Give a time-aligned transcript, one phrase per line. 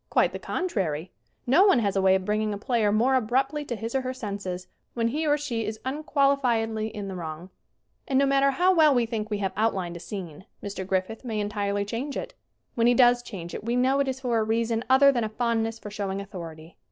[0.09, 1.11] Quite the contrary!
[1.45, 4.15] No one has a way of bringing a player more abruptly to his or her
[4.15, 7.51] senses when he or she is unquali fiedly in the wrong.
[8.07, 10.87] And no matter how well we think we have outlined a scene Mr.
[10.87, 12.33] Griffith may entirely change it.
[12.73, 15.29] When he does change it we know it is for a reason other than a
[15.29, 16.77] fondness for showing authority.